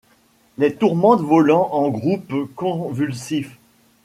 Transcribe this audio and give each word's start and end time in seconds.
Les 0.57 0.73
tourmentes 0.73 1.21
volant 1.21 1.69
en 1.73 1.89
groupes 1.89 2.51
convulsifs 2.55 3.59